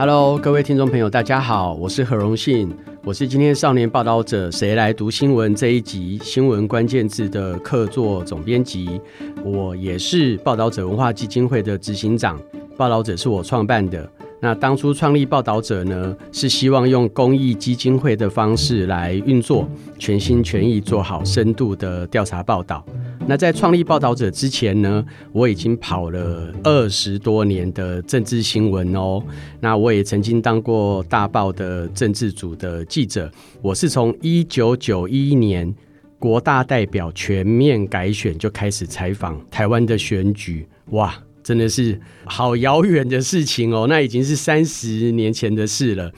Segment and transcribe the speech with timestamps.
[0.00, 8.98] Hello，各位听众朋友，大家好，我是何荣幸，我是今天少年报道者谁来读新闻这一集新闻关键字的客座总编辑，
[9.44, 12.40] 我也是报道者文化基金会的执行长，
[12.78, 14.10] 报道者是我创办的。
[14.40, 22.82] 那当初创立报道者呢，是希望用公益基金会的方式来运作，全心全意做好深度的调查报道。
[23.30, 29.22] 那在创立报道者之前呢，我已经跑了二十多年的政治新闻哦。
[29.60, 33.30] 那我也曾经当过大报的政治组的记者。
[33.62, 35.72] 我是从一九九一年
[36.18, 41.16] 国大代表全面改选就开始采访台湾的选举，哇！
[41.44, 46.10] 真的是好遥远的事情哦，那已经是三十年前的事了。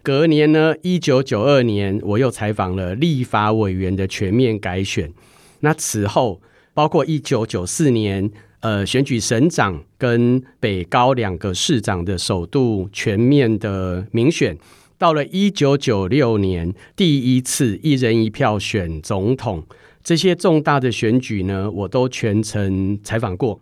[0.00, 5.12] 隔年呢，一九九二年，我又采访了立法委员的全面改选。
[5.58, 6.40] 那此后，
[6.74, 14.56] 包括一九九四年，呃，选举省长跟北高两个市长的首度全面的民选，
[14.96, 19.64] 到了一九九六年，第一次一人一票选总统，
[20.02, 23.60] 这些重大的选举呢，我都全程采访过。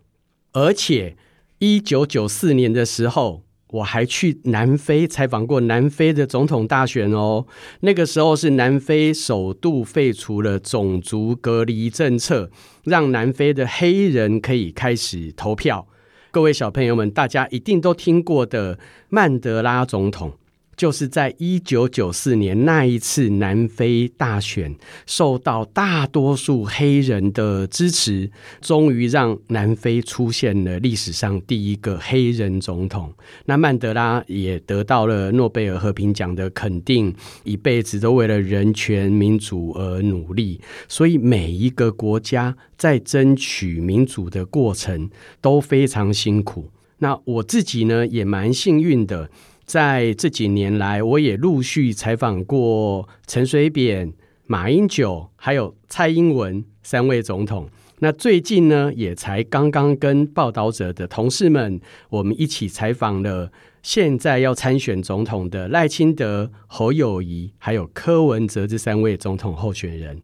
[0.52, 1.16] 而且，
[1.58, 7.46] 一九九四年的时候，我还去南非采访过南非的总统大选哦。
[7.80, 12.50] 那个时候是南非首度废除了种族隔离政策，
[12.84, 15.86] 让南非的黑人可以开始投票。
[16.30, 20.32] 各位小朋友们，大家一定都听过的曼德拉总统。
[20.80, 28.30] 就是在一九九四年那一次南非大选，受到大多数黑人的支持，
[28.62, 33.12] 终于让南非出现了历史上第一个黑人总统。
[33.44, 40.58] 那曼德拉也得到了诺贝尔和平奖的肯定，一辈子都为了人权民主而努力。
[40.88, 45.10] 所以每一个国家在争取民主的过程
[45.42, 46.70] 都非常辛苦。
[47.00, 49.28] 那我自己呢，也蛮幸运的。
[49.70, 54.12] 在这几年来，我也陆续采访过陈水扁、
[54.46, 57.68] 马英九，还有蔡英文三位总统。
[58.00, 70.20] 那最近呢，也才刚刚跟报道者的同事们，我们一起采访了现在要参选总统的赖清德、侯友谊，还有柯文哲这三位总统候选人。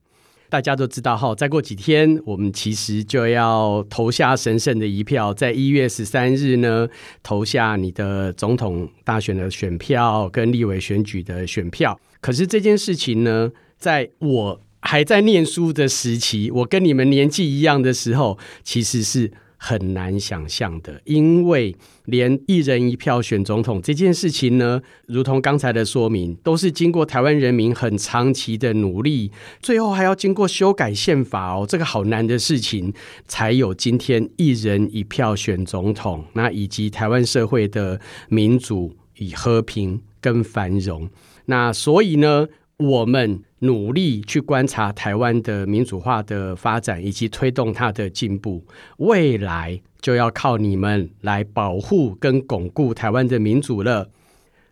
[0.48, 6.88] 大家都知道哈，再过几天我们其实就要投下神圣的一票，在一月十三日呢，
[7.22, 11.98] 投下你的总统大选的选票跟立委选举的选票。
[12.20, 19.32] 可是这件事情呢，在我还在念书的时期，我跟你们年纪一样的时候，其实是。
[19.56, 21.74] 很难想象的，因为
[22.04, 32.92] 连一人一票选总统这件事情呢，如同刚才的说明，都是经过台湾人民很长期的努力，最后还要经过修改宪法哦，这个好难的事情，
[33.26, 41.08] 才有今天一人一票选总统，那以及台湾社会的民主与和平跟繁荣，
[41.46, 42.46] 那所以呢，
[42.78, 43.42] 我们。
[43.60, 48.62] 努力去观察台湾的民主化的发展，以及推动它的进步，
[48.98, 54.10] 未来就要靠你们来保护跟巩固台湾的民主了。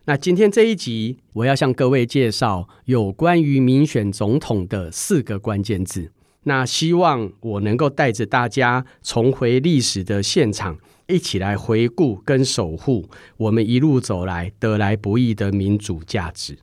[0.05, 6.11] 那今天这一集，我要向各位介绍有关于民选总统的四个关键字。
[6.43, 10.77] 那希望我能够带着大家重回历史的现场，
[11.07, 16.59] 一起来回顾跟守护我们一路走来得来不易的民主价值。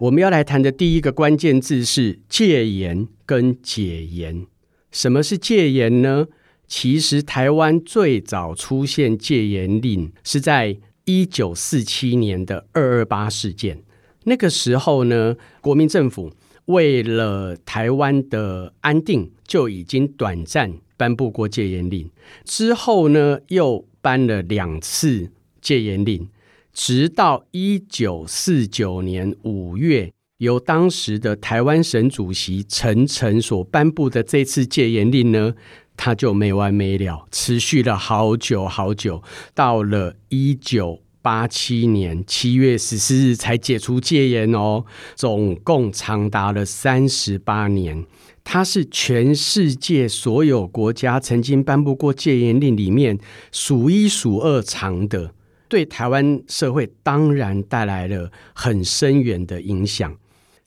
[0.00, 4.46] 我们要来谈的第一个关键字是戒严跟解严。
[4.92, 6.28] 什么是戒严呢？
[6.68, 13.82] 其实台湾最早出现戒严令是在一九四七年的二二八事件。
[14.24, 16.32] 那个时候呢，国民政府
[16.66, 22.08] 为了台湾的安定，就已经短暂颁布过戒严令。
[22.44, 26.28] 之后呢，又颁了两次戒严令。
[26.72, 35.54] 直到一九四九年五月，由当时的台湾省主席陈诚所颁布的这次戒严令呢，
[35.96, 39.22] 它就没完没了，持续了好久好久，
[39.54, 44.84] 到了一九八七年七月十四日才解除戒严哦，
[45.16, 48.06] 总共长达了三十八年，
[48.44, 53.18] 它是全世界所有国家曾经颁布过戒严令里面
[53.50, 55.34] 数一数二长的。
[55.68, 60.16] 对台湾社会当然带来了很深远的影响。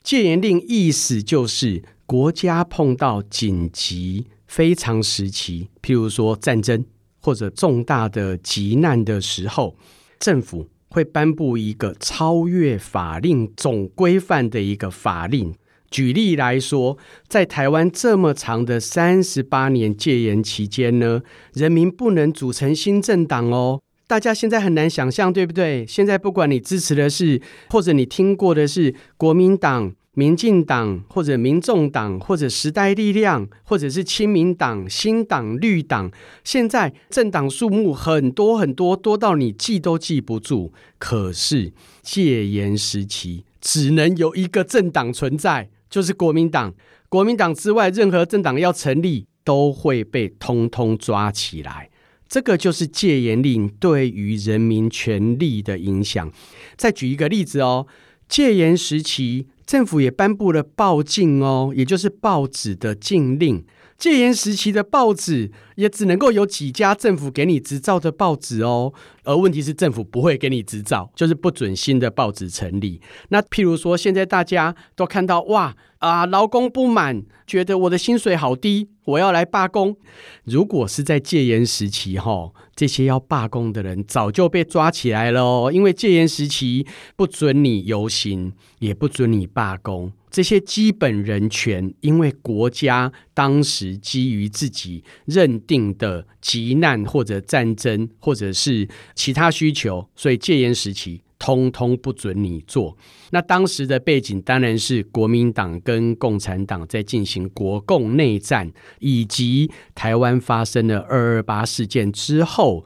[0.02, 6.84] 戒严令意思就是国家碰到紧急非常时期，譬如说战争
[7.20, 9.76] 或者重大的急难的时候，
[10.18, 15.54] 政府会颁布一个超越法令总规范的一个法令。
[15.90, 16.96] 举例来说，
[17.28, 21.22] 在台湾这么长的三十八年戒严期间呢，
[21.52, 23.80] 人民不能组成新政党哦。
[24.12, 25.86] 大家现在很难想象，对不对？
[25.86, 36.10] 现在不管你支持的是，或者你听过的是国民党、民进党，或者民众党，或者时代力量，或者是亲民党、新党、绿党，
[36.44, 40.74] 现在政党数目很多很多，多到你记都记不住。
[40.98, 41.72] 可是
[42.02, 46.74] 戒严时期，只能有一个政党存在，就是国民党。
[47.08, 51.88] 国民党之外，任何政党要成立，都会被通通抓起来。
[52.32, 56.32] 这个就是戒严令对于人民权利的影响。
[56.78, 57.86] 再举一个例子哦，
[58.26, 63.62] 戒严时期，政府也颁布了报禁哦，也就是报纸的禁令。
[63.98, 68.94] 戒严时期的报纸也只能够有几家政府给你执照的报纸哦，
[69.24, 73.02] 而问题是政府不会给你执照，就是不准新的报纸成立。
[73.28, 75.76] 那譬如说，现在大家都看到哇。
[75.98, 79.96] 啊，劳工不满，觉得我的薪水好低，我要来罢工。
[80.44, 85.70] 如果是在戒严时期，哈，这些要罢工的人早就被抓起来了哦。
[85.72, 101.22] 因为戒严时期不准你游行，也不准你罢工，这些基本人权，因为国家当时基于自己认定的急难或者战争或者是其他需求，所以戒严时期。
[101.42, 102.96] 通通不准你做。
[103.32, 112.84] 那当时的背景当然是国民党跟共产党在进行国共内战，以及台湾发生了二二八事件之后，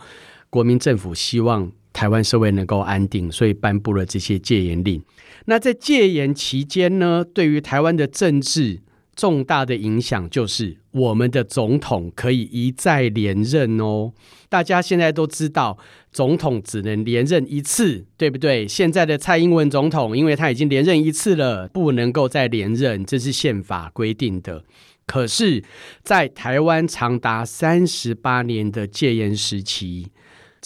[0.48, 5.02] 国民政府希望台湾社会能够安定，所以颁布了这些戒严令。
[5.44, 8.80] 那在戒严期间呢，对于台湾的政治
[9.16, 14.12] 重大的影响就是我们的总统可以一再连任哦。
[14.48, 15.76] 大家现在都知道，
[16.12, 18.68] 总统只能连任一次，对不对？
[18.68, 24.62] 现在的蔡英文总统，因为他已经连任一次了，不能够再连任，这是宪法规定的。
[25.06, 25.64] 可是，
[26.02, 30.08] 在台湾长达三十八年的戒严时期，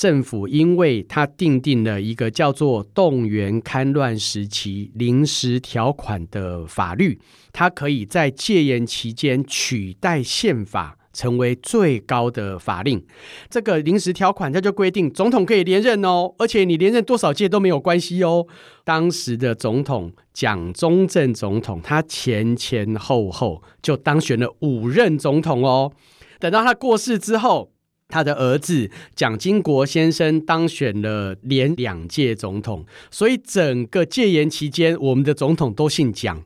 [0.00, 7.20] 政府因为他订定了一个叫做“动员戡乱时期临时条款”的法律，
[7.52, 10.96] 它可以在戒严期间取代宪法。
[11.12, 13.04] 成为最高的法令，
[13.50, 18.46] 这个临时条款，它就规定总统可以连任哦，而且你连任多少届都没有关系哦。
[18.84, 25.92] 当时的总统蒋中正总统，他前前后后就当选了五任总统哦。
[26.38, 27.72] 等到他过世之后，
[28.10, 36.42] 他的儿子蒋经国先生当选了连两届总统，所以整个戒严期间，我们的总统都姓蒋。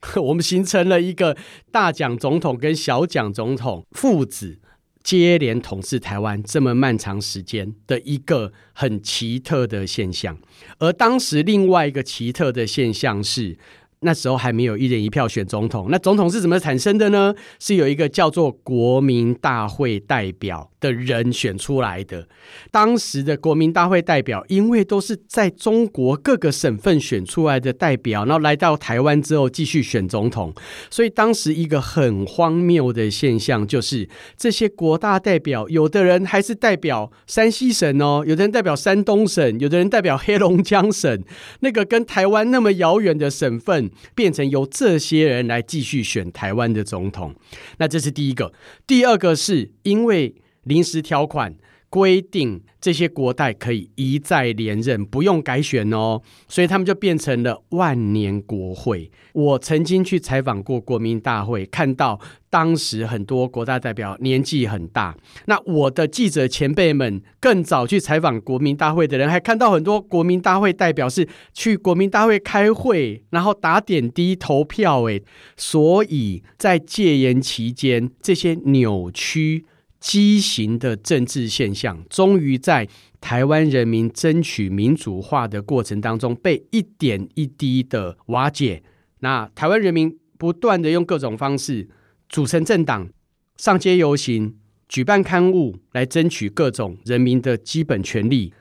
[0.22, 1.36] 我们形成了一个
[1.72, 4.60] 大蒋总统跟小蒋总统父子
[5.02, 10.38] 接连统治台湾这么漫长时间的一个很奇特的现象，
[10.78, 13.58] 而当时另外一个奇特的现象是。
[14.00, 17.34] 那时候还没有一人一票选总统，那总统是怎么产生的呢？
[17.58, 22.28] 是有一个叫做国民大会代表的人选出来的。
[22.70, 30.54] 当时的国民大会代表，因为都是在中国各个省份选出来的代表，然后来到台湾之后继续选总统，
[30.88, 41.20] 所以当时一个很荒谬的现象就是，这些国大代表，有的人还是代表山西省哦，有的人代表山东省，有的人代表黑龙江省，
[41.60, 43.87] 那个跟台湾那么遥远的省份。
[44.14, 47.34] 变成由这些人来继续选台湾的总统，
[47.78, 48.52] 那这是第一个。
[48.86, 51.54] 第二个是因为临时条款
[51.90, 59.10] 规定这些国代可以一再连任，不用改选哦，所以他们就变成了万年国会。
[59.32, 62.20] 我曾经去采访过国民大会，看到。
[62.50, 75.02] 当时很多国大代表年纪很大，那我的记者前辈们更早去采访国民大会的人，还看到很多国民大会代表是去国民大会开会，然后打点滴投票。
[75.02, 75.22] 诶，
[75.58, 79.66] 所以在戒严期间，这些扭曲
[80.00, 82.88] 畸形的政治现象，终于在
[83.20, 88.82] 台湾人民争取民主化的过程当中，被一点一滴的瓦解。
[89.20, 91.88] 那台湾人民不断的用各种方式。
[92.30, 93.08] 组成政党，
[93.56, 94.54] 上街游行，
[94.86, 98.52] 举办刊物，来争取各种人民的基本权利。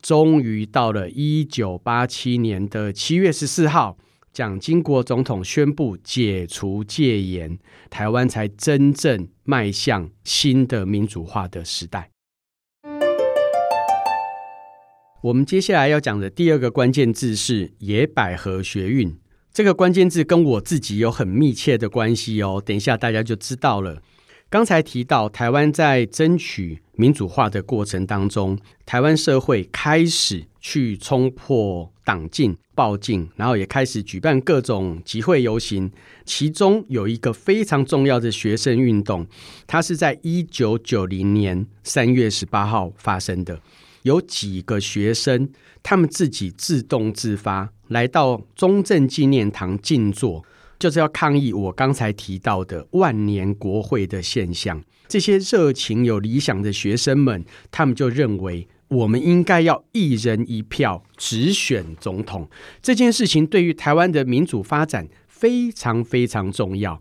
[0.00, 3.98] 终于到了一九八七年的七月十四号，
[4.32, 7.58] 蒋经国总统宣布解除戒严，
[7.90, 12.10] 台湾才真正迈向新的民主化的时代。
[15.22, 19.18] 我们接下来要讲的第二个关键字是野百合学运。
[19.52, 24.00] 这个关键字跟我自己有很密切的关系哦，等一下大家就知道了。
[24.50, 35.88] 刚才提到台湾在争取民主化的过程当中，台湾社会开始去冲破党禁、报禁，然后也开始举办各种集会游行。
[36.24, 39.24] 其中有一个非常重要的学生运动，
[39.68, 43.60] 它是在一九九零年三月十八号发生的。
[44.02, 45.48] 有几个学生，
[45.80, 50.44] 他们自己自动自发来到中正纪念堂静坐，
[50.80, 54.82] 就是要抗议我刚才提到的万年国会的现象。
[55.06, 62.48] 这些热情有理想的学生们，他们就认为我们应该要一人一票直选总统。
[62.80, 67.00] 这件事情对于台湾的民主发展非常非常重要。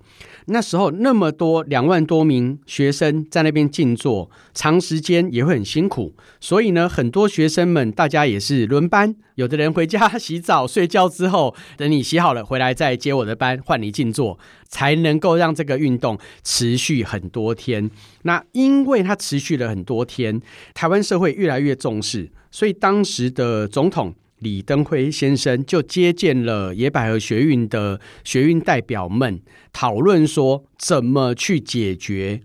[0.51, 14.37] 那时候那么多两万多名学生在那边静坐，长时间也会很辛苦，所以呢，很多学生们大家也是轮班，有的人回家洗澡睡觉之后，等你洗好了回来再接我的班，换你静坐，
[14.67, 17.89] 才能够让这个运动持续很多天。
[18.23, 20.41] 那因为它持续了很多天，
[20.73, 24.13] 台湾社会越来越重视，所以当时的总统。
[24.39, 29.41] 李登辉先生就接见了野百合学运的学运代表们，
[29.73, 32.41] 讨论说怎么去解决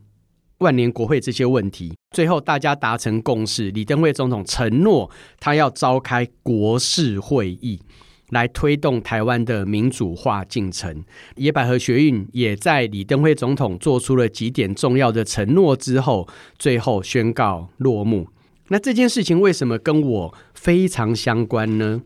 [0.58, 1.94] 万年国会这些问题。
[2.10, 7.80] 最后大家达成共识，李登辉总统承诺他要召开国事会议，
[8.30, 11.04] 来推动台湾的民主化进程。
[11.36, 18.28] 野百合学运也在李登辉总统做出了几点重要的承诺之后，最后宣告落幕。
[18.68, 22.02] 那这件事情为什么跟我非常相关呢？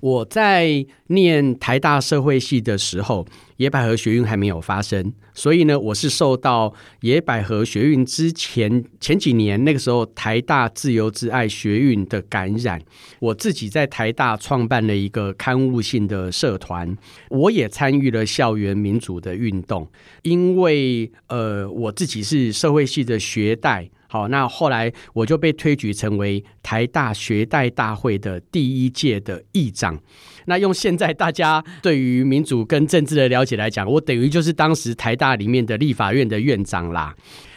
[0.00, 12.78] 我在念台大社会系的时候，野百合学运还没有发生，所以呢，我是受到野百合学运之前前几年那个时候台大自由之爱学运的感染。
[13.18, 16.94] 我自己在台大创办了一个刊物性的社团，
[17.30, 19.88] 我也参与了校园民主的运动，
[20.20, 23.88] 因为呃，我自己是社会系的学代。
[24.14, 30.00] 好，那后来我就被推举成为台大学代大会的第一届的议长。
[30.44, 37.12] 那用现在大家对于民主跟政治的了解来讲，我等于就是当时台大里面的立法院的院长啦。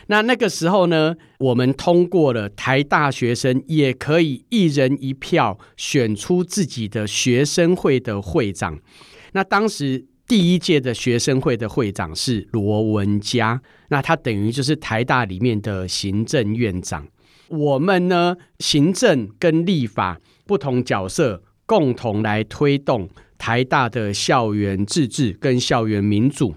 [0.07, 8.79] 那那个时候呢，我们通过了台大学生也可以一人一票选出自己的学生会的会长。
[9.33, 10.07] 那当时。
[10.27, 17.07] 第一届的学生会的会长是罗文佳，那他等于就是台大里面的行政院长。
[17.47, 23.07] 我们呢，行政跟立法不同角色，共同来推动
[23.37, 26.55] 台大的校园自治跟校园民主。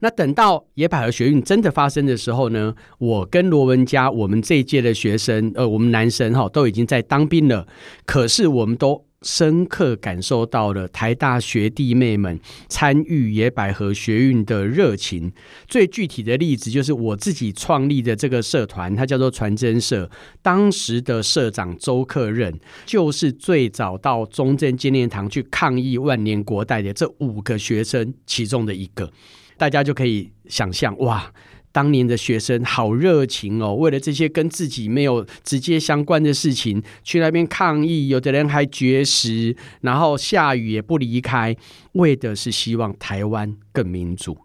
[0.00, 7.68] 那等到野百合学运真的发生的时候呢，我跟罗文佳，我们这一届的学生，呃，我们男生哈都已经在当兵了，
[8.04, 9.06] 可是我们都。
[9.24, 12.38] 深刻感受到了台大学弟妹们
[12.68, 15.32] 参与野百合学运的热情。
[15.66, 20.08] 最具体的例子就是我自己创立的这个社团，它叫做传真社。
[20.42, 22.52] 当时的社长周克任
[22.84, 29.10] 就是最早到中正纪念堂去抗议万年国代的这五个学生其中的一个。
[29.56, 31.32] 大家就可以想象，哇！
[31.74, 41.56] 当年的学生好热情哦，为了这些跟自己没有直接相关的事情去那边抗议，有的人还绝食，然后下雨也不离开，
[41.94, 44.38] 为的是希望台湾更民主。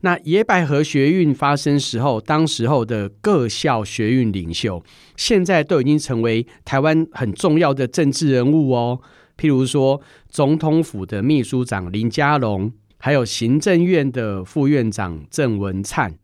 [0.00, 4.82] 那野百合学运发生时候，当时候的各校学运领袖，
[5.14, 8.98] 现在都已经成为台湾很重要的政治人物哦。
[9.36, 10.00] 譬如说，
[10.30, 16.14] 总统府的秘书长林佳龙，还有行政院的副院长郑文灿。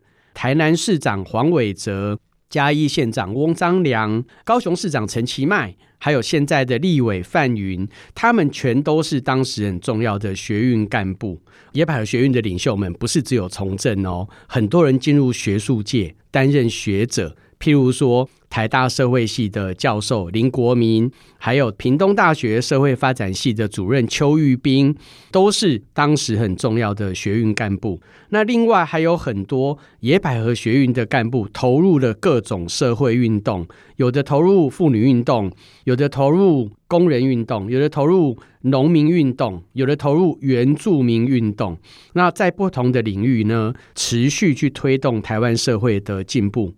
[0.41, 2.17] 台南市长黄伟哲、
[2.49, 11.41] 嘉义县长翁章良、高雄市长陈其迈，还有现在的立委范云，他们全都是当时很重要的学运干部。
[11.73, 17.37] 野百合学运的领袖们，不是只有从政哦，很多人进入学术界担任学者。
[17.61, 24.95] 譬如说，台大社会系的教授林国民，还有屏东大学社会发展系的主任邱玉斌，
[25.31, 28.01] 都是当时很重要的学运干部。
[28.31, 35.51] 那另外还有很多野百合学运的干部投入了各种社会运动，有的投入妇女运动，
[35.85, 41.77] 有的投入工人运动，有的投入农民运动，有的投入原住民运动。
[42.15, 46.73] 那在不同的领域呢，持续去推动台湾社会的进步。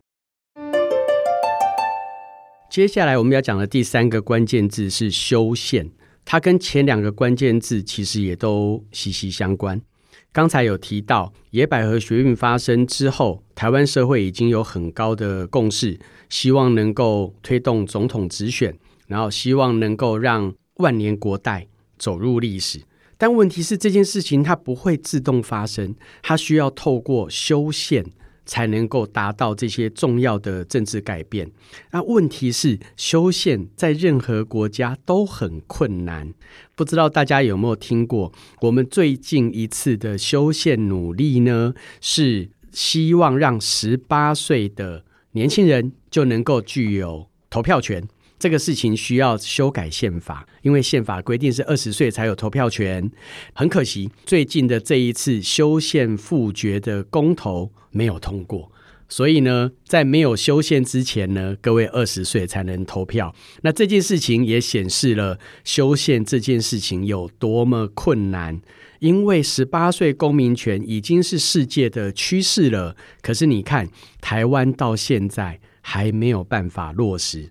[2.70, 5.90] 接下来我们要讲的第三个关键字是修宪，
[6.24, 9.82] 它跟前两个关键字其实也都息息相关。
[10.30, 15.98] 刚才有提到野百合学运发生之后，台湾社会已经有很高的共识，
[16.28, 18.72] 希望能够推动总统直选，
[19.08, 21.66] 然后希望能够让万年国代
[21.98, 22.82] 走入历史。
[23.18, 28.06] 但问题是这件事情它不会自动发生，它需要透过修宪。
[28.50, 31.49] 才能够达到这些重要的政治改变。
[31.92, 36.35] 那问题是，修宪在任何国家都很困难。
[36.75, 38.33] 不知道大家有没有听过？
[38.62, 48.02] 我们最近一次的修宪努力呢，是希望让十八岁的年轻人就能够具有投票权。
[48.40, 53.09] 这个事情需要修改宪法，因为宪法规定是二十岁才有投票权。
[53.52, 58.73] 很可惜，最近的这一次修宪复决的公投没有通过。
[59.11, 63.35] 所以呢，在没有修宪之前呢，各位二十岁才能投票。
[63.62, 68.59] 那这件事情也显示了修宪这件事情有多么困难。
[69.00, 73.88] 因为十八岁公民权已经是世界的趋势了，可是你看，
[74.20, 77.50] 台湾到现在还没有办法落实。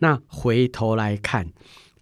[0.00, 1.52] 那回头来看，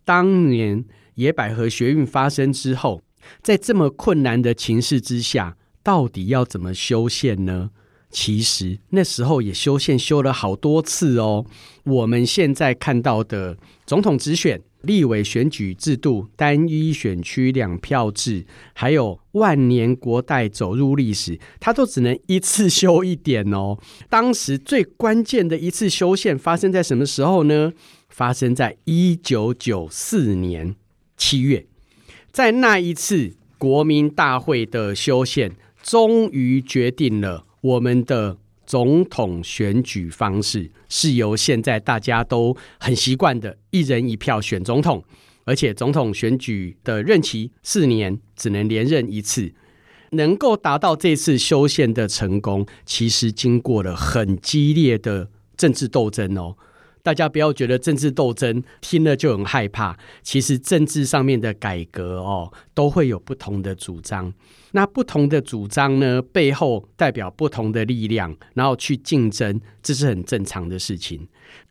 [0.04, 3.02] 当年野百合学运发生之后，
[3.42, 7.70] 在这么困难的情势之下，到底要怎么修宪呢？
[8.10, 11.44] 其实那时候也修宪修了好多次哦。
[11.84, 23.78] 我们现在看到的总统直选、立委选举制度、单一选区两票制，还有万年国代走入历史，它都只能一次修一点哦。
[24.08, 27.72] 当时最关键的一次修宪发生在什么时候呢？
[28.08, 30.74] 发生在一九九四年
[31.16, 31.66] 七月，
[32.32, 37.44] 在那一次国民大会的修宪，终于决定了。
[37.60, 38.36] 我们的
[38.66, 45.02] 总统选举方式是由现在大家都很习惯的一人一票选总统，
[45.44, 49.52] 而且总统选举的任期四年，只能连任一次。
[50.12, 56.56] 能够达到这次修宪的成功，其实经过了很激烈的政治斗争哦。
[57.08, 64.30] 大家不要觉得政治斗争听了就很害怕，其实政治上面的改革哦，都会有不同的主张。
[64.72, 71.26] 那不同的主张呢，背后代表不同的力量，然后去竞争，这是很正常的事情。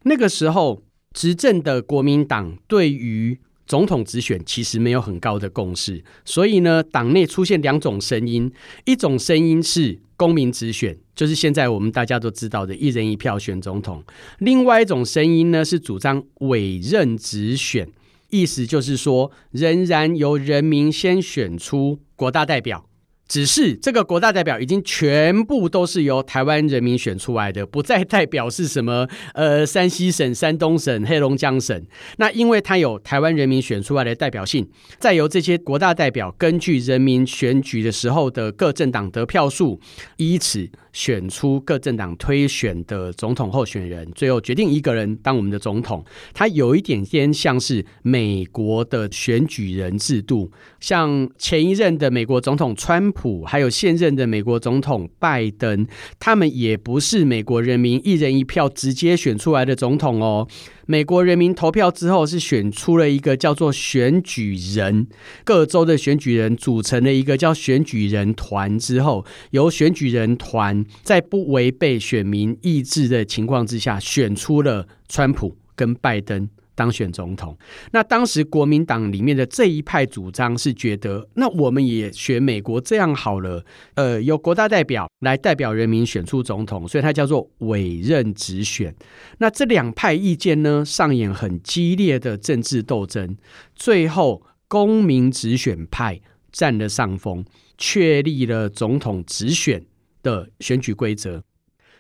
[0.06, 0.82] 那个时候，
[1.14, 8.52] 执政的国民党对于总统直选其实没有很高的共识，所以呢，党内出现两种声音，
[8.86, 14.02] 一种声音是公民直选，就是现在我们大家都知道的一人一票选总统；
[14.40, 17.88] 另外一种声音呢，是主张委任直选，
[18.30, 22.86] 意思就是说，仍然由人民先选出国大代表。
[23.28, 31.86] 只是这个国大代表已经全部都是由台湾人民选出来的，不再代表是什么呃山西省、山东省、黑龙江省。
[32.18, 39.80] 那因为它有台湾人民选出来的代表性，再由这些国大代表根据人民选举的时候的各政党得票数，
[40.16, 46.04] 依此选出各政党推选的总统候选人，最后决定一个人当我们的总统。
[46.34, 55.88] 它有一点点像是美国的选举人制度，像前一任的美国总统川普，还有现任的美国总统拜登，
[56.20, 60.48] 他们也不是美国人民一人一票直接选出来的总统哦。
[60.86, 65.08] 美国人民投票之后，是选出了一个叫做选举人，
[65.44, 76.48] 各州的选举人组成了一个叫选举人团之后，由选举人团在不违背选民意志的情况之下，选出了川普跟拜登。
[76.78, 77.58] 当选总统，
[77.92, 88.96] 那当时国民党里面的这一派主张是觉得，那我们也学美国这样好了，呃，由国大代表来代表人民选出总统，所以它叫做委任直选。
[89.40, 93.36] 那这两派意见呢，上演很激烈的政治斗争，
[93.76, 97.44] 最后公民直选派占了上风，
[97.80, 99.84] 确立了总统直选
[100.22, 101.44] 的选举规则。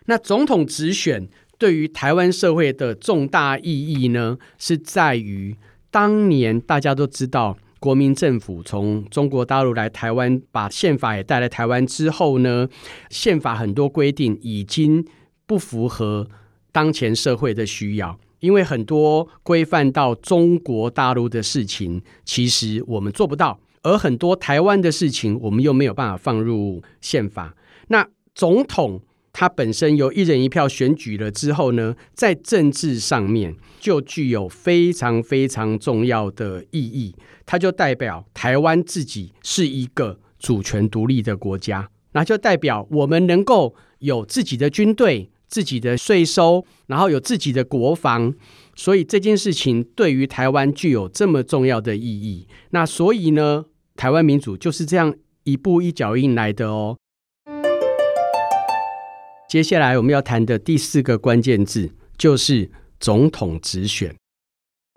[0.05, 1.27] 那总统直选。
[1.57, 5.55] 对于台湾社会的重大意义呢，是在于
[5.89, 12.67] 当年大家都知道，国民政府从中国大陆来台湾，把宪法也带来台湾之后呢，
[13.09, 15.03] 宪法很多规定已经
[15.47, 16.27] 不符合
[16.71, 27.55] 当前社会的需要，因为很多规范到中国大陆的事情，其实我们做不到，而很多台湾的事情，我们又没有办法放入宪法。
[27.87, 29.01] 那总统。
[29.39, 37.13] 它本身由一人一票选举了之后呢，在政治上面就具有非常非常重要的意义。
[37.45, 48.33] 它就代表台湾自己是一个主权独立的国家，那就代表我们能够有自己的军队、自己的税收，然后有自己的国防。
[48.75, 52.47] 所以这件事情对于台湾具有这么重要的意义。
[52.71, 56.97] 那所以呢，台湾民主就是这样一步一脚印来的哦。
[59.47, 64.13] 接下来我们要谈的第四个关键字就是总统直选。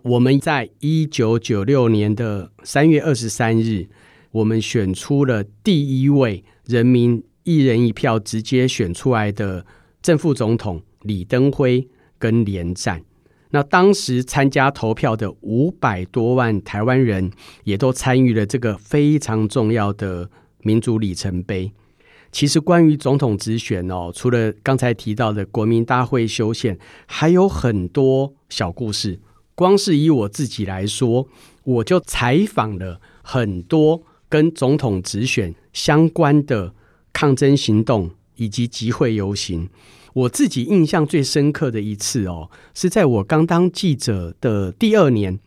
[0.03, 3.87] 我们在一九九六年的三月二十三日，
[4.31, 9.65] 我们选出了第一位人民一人一票直接选出来的
[10.01, 11.87] 正副总统李登辉
[12.19, 13.01] 跟连战。
[13.51, 17.31] 那当时参加投票的五百多万台湾人，
[17.63, 20.29] 也都参与了这个非常重要的
[20.63, 21.71] 民主里程碑。
[22.31, 29.19] 其实关于总统直选哦，除了刚才提到的国民大会修宪，还有很多小故事。
[29.53, 31.27] 光是以我自己来说，
[31.63, 36.73] 我就采访了很多跟总统直选相关的
[37.11, 39.69] 抗争行动以及集会游行。
[40.13, 45.39] 我自己印象最深刻的一次哦，是在我刚当记者的第二年，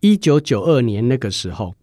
[0.00, 1.74] 一九九二年那个时候。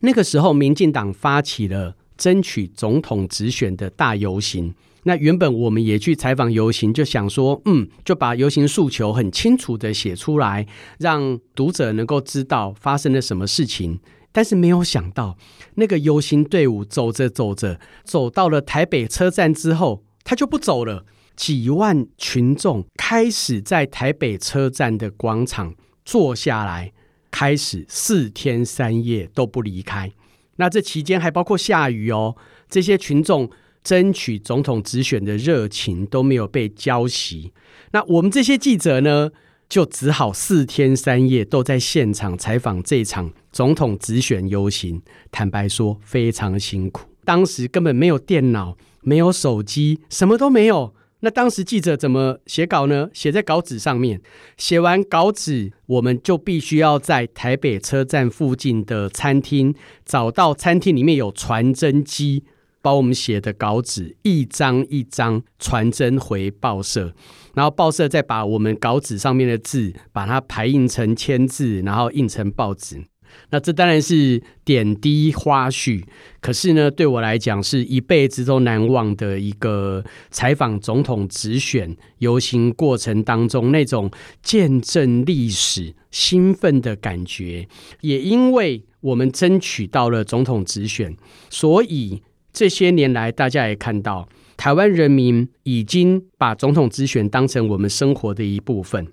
[0.00, 4.74] 那个时候，民进党发起了争取总统直选的大游行。
[5.04, 10.66] 那原本我们也去采访游行，就想说，嗯，就把游行诉求很清楚的写出来，
[10.98, 14.00] 让读者能够知道发生了什么事情。
[14.32, 15.38] 但是没有想到，
[15.76, 21.06] 那个游行队伍走着走着，走到了台北车站之后，他就不走了。
[21.36, 25.74] 几万群众开始在台北车站的广场
[26.04, 26.92] 坐下来，
[27.30, 30.10] 开始四天三夜都不离开。
[30.56, 32.36] 那这期间还包括下雨哦。
[32.68, 33.50] 这些群众
[33.84, 37.50] 争取总统直选的热情都没有被浇熄。
[37.92, 39.30] 那我们这些记者呢，
[39.68, 45.02] 就只好四天三夜都在现场采访这场总统直选游行。
[45.30, 47.08] 坦白说，非常辛苦。
[47.24, 50.94] 当时根本没有电脑，没有手机，什么都没有。
[51.26, 53.10] 那当时记者怎么写稿呢？
[53.12, 54.22] 写在稿纸上面，
[54.56, 62.44] 写完稿纸，我们就必须要在台北车站附近的餐厅找到餐厅里面有传真机，
[62.80, 67.12] 把我们写的稿纸一张一张传真回报社，
[67.54, 73.02] 然后报社再把我们稿纸上面的字把它排印成签字，然后印成报纸。
[73.50, 76.02] 那这当然是点滴花絮，
[76.40, 84.10] 可是呢，对我来讲是一辈子都难忘的一个采访总统直选游行过程当中那种
[84.42, 87.68] 见证历史兴奋的感觉。
[88.00, 91.16] 也因为我们争取到了总统直选，
[91.48, 92.22] 所以
[92.52, 99.06] 这些年来大家也看到，台湾人民已经把总统直选当成我们生活的一部分。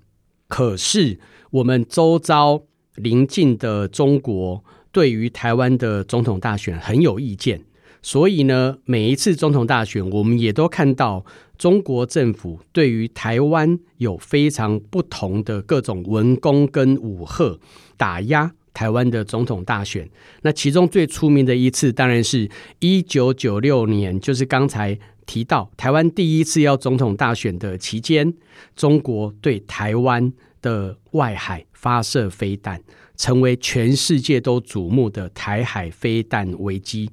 [0.47, 1.19] 可是
[1.51, 2.63] 我们周遭。
[2.95, 7.61] 邻近的中国对于台湾的总统大选很有意见，
[8.01, 11.25] 所以呢，每一次总统大选，我们也都看到
[11.57, 17.59] 中国政府对于台湾有非常不同的各种文攻跟武吓，
[17.97, 20.09] 打压台湾的总统大选。
[20.41, 28.33] 那其中最出名的一次，当然是一九九六年，就是刚才提到台湾第一次要总统大选的期间，
[28.75, 32.81] 中国对台湾的外海发射飞弹，
[33.15, 37.11] 成为全世界都瞩目的台海飞弹危机。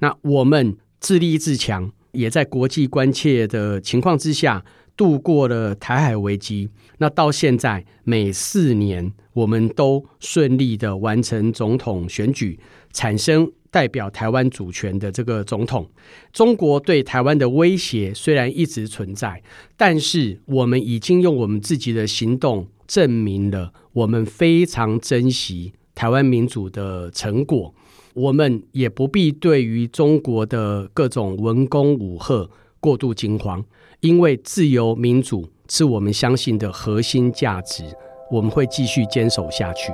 [0.00, 4.64] 那我们自立自强，也在国际关切的情况之下
[4.96, 6.68] 度过了台海危机。
[6.98, 12.58] 那到现在，每四年我们都顺利的完成总统选举，
[12.92, 15.88] 产生代表台湾主权的这个总统。
[16.32, 19.42] 中国对台湾的威胁虽然一直存在，
[19.76, 22.68] 但是我们已经用我们自己的行动。
[22.88, 27.74] 证明了我们非常珍惜台湾民主的成果，
[28.14, 32.48] 我们也不必对于中国的各种文攻武吓
[32.78, 33.64] 过度惊慌，
[33.98, 37.82] 因为自由民主是我们相信的核心价值，
[38.30, 39.90] 我们会继续坚守下去。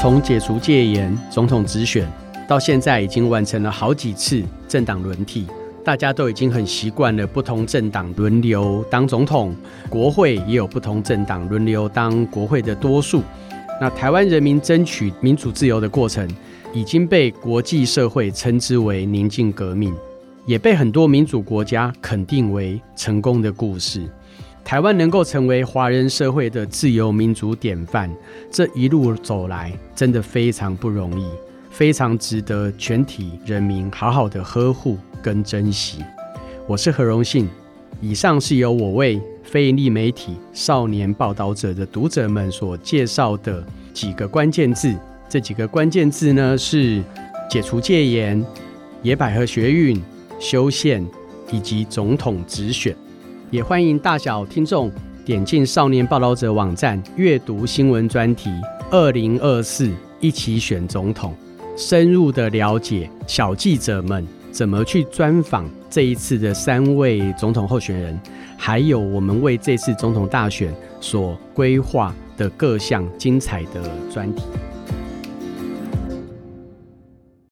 [0.00, 2.08] 从解除戒严、总统直选
[2.46, 5.44] 到现在，已经完成了好几次政党轮替。
[5.84, 9.52] 大家都已经很习惯了不同政党轮流当总统，
[9.88, 13.24] 国会也有不同政党轮流当国会的多数。
[13.80, 16.28] 那台湾人民争取民主自由的过程，
[16.72, 19.92] 已经被国际社会称之为宁静革命，
[20.46, 24.08] 也被很多民主国家肯定为成功的故事。
[24.68, 28.14] 台湾能够成为华人社会的自由民主典范，
[28.50, 31.26] 这一路走来真的非常不容易。
[31.70, 36.04] 非常值得全体人民好好的呵护跟珍惜。
[36.66, 37.48] 我是何荣幸，
[38.02, 44.94] 以上是由我为非营利媒体少年报道者的读者们所介绍的几个关键字。
[45.30, 47.02] 这几个关键字呢是
[47.48, 48.44] 解除戒严、
[49.02, 49.98] 野百合学运、
[50.38, 51.02] 修宪
[51.50, 52.94] 以及总统直选。
[53.50, 54.92] 也欢迎大小听众
[55.24, 58.50] 点进少年报道者网站阅读新闻专题，
[58.90, 61.34] 二零二四一起选总统。
[61.74, 68.20] 深入的了解小记者们怎么去专访这一次的三位总统候选人，
[68.58, 74.42] 还有我们为这次总统大选所规划的各项精彩的专题。